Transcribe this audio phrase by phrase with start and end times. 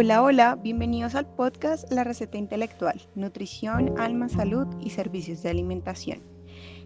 [0.00, 6.22] Hola, hola, bienvenidos al podcast La Receta Intelectual, Nutrición, Alma, Salud y Servicios de Alimentación.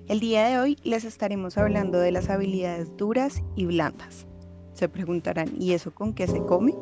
[0.09, 4.27] El día de hoy les estaremos hablando de las habilidades duras y blandas.
[4.73, 6.75] Se preguntarán, ¿y eso con qué se come?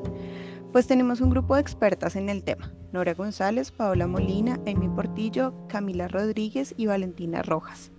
[0.70, 5.66] Pues tenemos un grupo de expertas en el tema, Nora González, Paola Molina, Amy Portillo,
[5.66, 7.90] Camila Rodríguez y Valentina Rojas,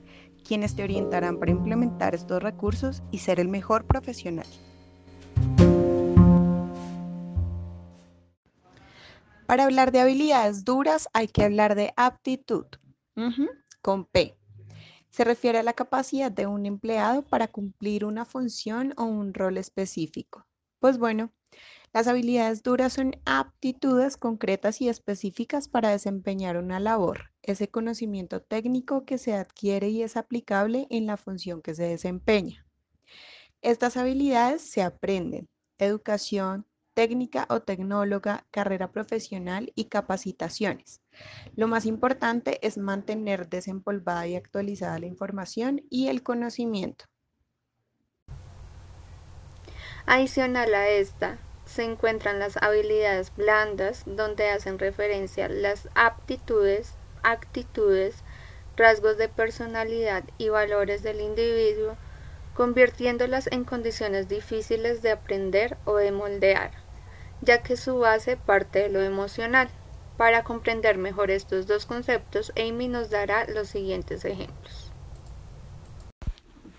[0.47, 4.47] quienes te orientarán para implementar estos recursos y ser el mejor profesional.
[9.51, 12.67] Para hablar de habilidades duras hay que hablar de aptitud,
[13.81, 14.37] con P.
[15.09, 19.57] Se refiere a la capacidad de un empleado para cumplir una función o un rol
[19.57, 20.47] específico.
[20.79, 21.33] Pues bueno,
[21.91, 29.03] las habilidades duras son aptitudes concretas y específicas para desempeñar una labor, ese conocimiento técnico
[29.03, 32.65] que se adquiere y es aplicable en la función que se desempeña.
[33.61, 35.49] Estas habilidades se aprenden.
[35.77, 36.65] Educación,
[37.01, 41.01] técnica o tecnóloga, carrera profesional y capacitaciones.
[41.55, 47.05] Lo más importante es mantener desempolvada y actualizada la información y el conocimiento.
[50.05, 58.23] Adicional a esta, se encuentran las habilidades blandas, donde hacen referencia las aptitudes, actitudes,
[58.77, 61.97] rasgos de personalidad y valores del individuo,
[62.53, 66.80] convirtiéndolas en condiciones difíciles de aprender o de moldear
[67.41, 69.69] ya que su base parte de lo emocional.
[70.17, 74.91] Para comprender mejor estos dos conceptos, Amy nos dará los siguientes ejemplos.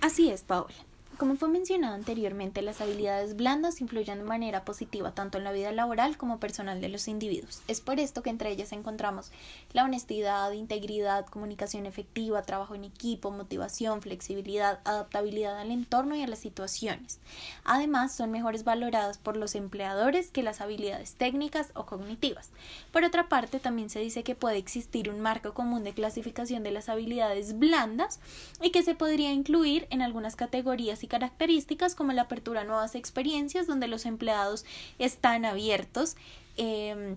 [0.01, 0.75] Así es, Paola.
[1.19, 5.71] Como fue mencionado anteriormente, las habilidades blandas influyen de manera positiva tanto en la vida
[5.71, 7.63] laboral como personal de los individuos.
[7.69, 9.31] Es por esto que entre ellas encontramos
[9.73, 16.27] la honestidad, integridad, comunicación efectiva, trabajo en equipo, motivación, flexibilidad, adaptabilidad al entorno y a
[16.27, 17.21] las situaciones.
[17.63, 22.51] Además, son mejores valoradas por los empleadores que las habilidades técnicas o cognitivas.
[22.91, 26.73] Por otra parte, también se dice que puede existir un marco común de clasificación de
[26.73, 28.19] las habilidades blandas
[28.61, 32.95] y que se podría incluir en algunas categorías y características como la apertura a nuevas
[32.95, 34.65] experiencias donde los empleados
[34.99, 36.17] están abiertos
[36.57, 37.17] em,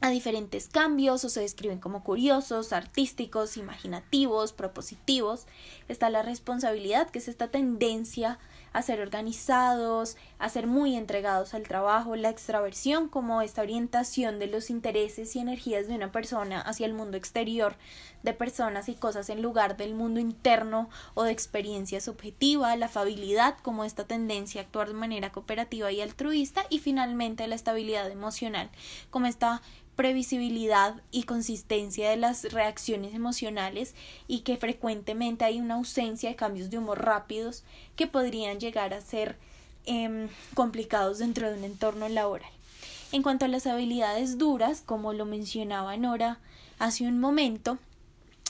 [0.00, 5.46] a diferentes cambios o se describen como curiosos, artísticos, imaginativos, propositivos.
[5.88, 8.38] Está la responsabilidad, que es esta tendencia
[8.74, 14.48] a ser organizados, a ser muy entregados al trabajo, la extraversión como esta orientación de
[14.48, 17.76] los intereses y energías de una persona hacia el mundo exterior,
[18.24, 23.56] de personas y cosas en lugar del mundo interno o de experiencia subjetiva, la afabilidad
[23.62, 28.70] como esta tendencia a actuar de manera cooperativa y altruista y finalmente la estabilidad emocional
[29.10, 29.62] como esta
[29.96, 33.94] previsibilidad y consistencia de las reacciones emocionales
[34.28, 37.64] y que frecuentemente hay una ausencia de cambios de humor rápidos
[37.96, 39.36] que podrían llegar a ser
[39.86, 42.50] em, complicados dentro de un entorno laboral.
[43.12, 46.38] En cuanto a las habilidades duras, como lo mencionaba Nora
[46.78, 47.78] hace un momento,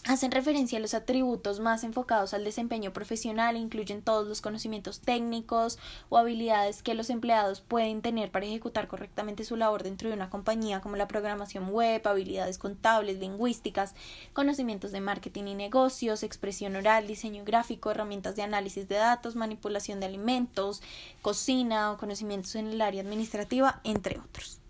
[0.07, 5.79] hacen referencia a los atributos más enfocados al desempeño profesional, incluyen todos los conocimientos técnicos
[6.11, 10.29] o habilidades que los empleados pueden tener para ejecutar correctamente su labor dentro de una
[10.29, 13.95] compañía, como la programación web, habilidades contables, lingüísticas,
[14.35, 20.01] conocimientos de marketing y negocios, expresión oral, diseño gráfico, herramientas de análisis de datos, manipulación
[20.01, 20.83] de alimentos,
[21.23, 24.61] cocina o conocimientos en el área administrativa, entre otros.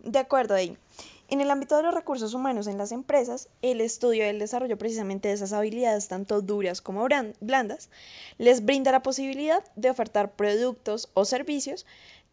[0.00, 0.76] De acuerdo ahí.
[1.30, 4.78] En el ámbito de los recursos humanos en las empresas, el estudio y el desarrollo
[4.78, 7.06] precisamente de esas habilidades, tanto duras como
[7.40, 7.90] blandas,
[8.38, 11.84] les brinda la posibilidad de ofertar productos o servicios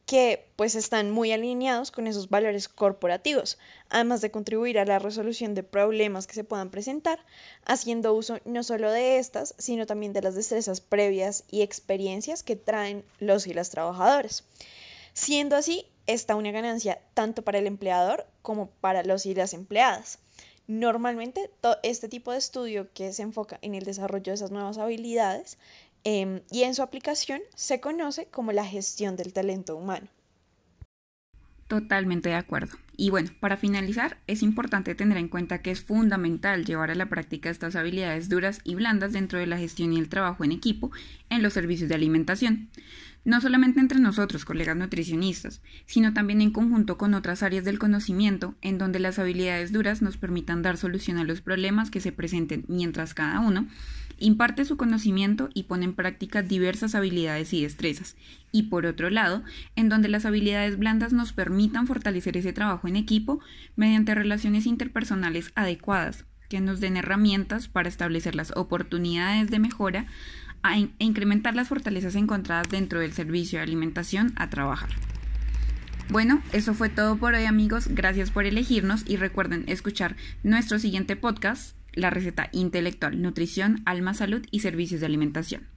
[0.06, 3.58] que pues están muy alineados con esos valores corporativos,
[3.90, 7.20] además de contribuir a la resolución de problemas que se puedan presentar,
[7.66, 12.56] haciendo uso no solo de estas, sino también de las destrezas previas y experiencias que
[12.56, 14.46] traen los y las trabajadores.
[15.14, 20.20] Siendo así, está una ganancia tanto para el empleador como para los y las empleadas.
[20.68, 21.52] Normalmente,
[21.84, 25.58] este tipo de estudio que se enfoca en el desarrollo de esas nuevas habilidades
[26.04, 30.08] em, y en su aplicación se conoce como la gestión del talento humano.
[31.68, 32.78] Totalmente de acuerdo.
[32.96, 37.10] Y bueno, para finalizar, es importante tener en cuenta que es fundamental llevar a la
[37.10, 40.92] práctica estas habilidades duras y blandas dentro de la gestión y el trabajo en equipo
[41.30, 42.70] en los servicios de alimentación
[43.26, 48.54] no solamente entre nosotros, colegas nutricionistas, sino también en conjunto con otras áreas del conocimiento,
[48.62, 52.66] en donde las habilidades duras nos permitan dar solución a los problemas que se presenten
[52.68, 53.68] mientras cada uno
[54.18, 58.16] imparte su conocimiento y pone en práctica diversas habilidades y destrezas,
[58.52, 59.44] y por otro lado,
[59.76, 63.40] en donde las habilidades blandas nos permitan fortalecer ese trabajo en equipo
[63.76, 70.06] mediante relaciones interpersonales adecuadas, que nos den herramientas para establecer las oportunidades de mejora
[70.64, 74.90] e incrementar las fortalezas encontradas dentro del servicio de alimentación a trabajar.
[76.10, 81.16] Bueno, eso fue todo por hoy amigos, gracias por elegirnos y recuerden escuchar nuestro siguiente
[81.16, 85.75] podcast, la receta intelectual, nutrición, alma, salud y servicios de alimentación.